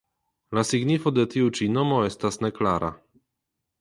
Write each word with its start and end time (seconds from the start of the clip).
La 0.57 0.61
signifo 0.69 1.13
de 1.17 1.25
tiu 1.33 1.51
ĉi 1.59 1.67
nomo 1.75 1.99
estas 2.07 2.43
neklara. 2.47 2.91